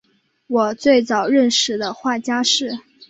[0.47, 2.79] 我最早认识的画家是